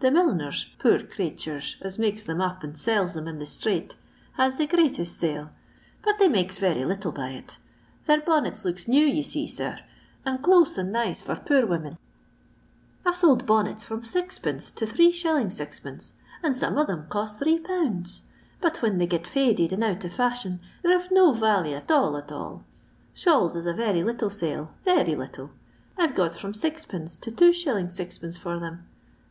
[0.00, 3.96] The milliners, poor craitchers, as makes them up and sells them in the strate,
[4.32, 5.52] has th4 greatest sale,
[6.04, 7.56] but they makes very little by it
[8.04, 9.78] Their bonnets looks new, you see, sir,
[10.26, 11.96] and close and nice for poor women.
[13.06, 14.74] I *Te sold bonnets from 6d.
[14.74, 15.46] to 3«.
[15.46, 16.12] 6d.f
[16.42, 18.20] and some of them cost ZL
[18.60, 21.90] But whin they git faded* and out of fashion, they 're of no vally at
[21.90, 22.64] all at all.
[23.14, 25.52] Shawls is a very little sale; very little.
[25.96, 27.18] I *ve got from 6rf.
[27.22, 27.64] to 2s.
[27.64, 28.38] 6rf.
[28.38, 28.86] for them.